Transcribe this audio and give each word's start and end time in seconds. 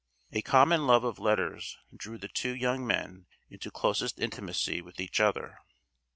A 0.31 0.41
common 0.41 0.87
love 0.87 1.03
of 1.03 1.19
letters 1.19 1.77
drew 1.95 2.17
the 2.17 2.27
two 2.27 2.55
young 2.55 2.87
men 2.87 3.27
into 3.51 3.69
closest 3.69 4.17
intimacy 4.19 4.81
with 4.81 4.99
each 4.99 5.19
other. 5.19 5.59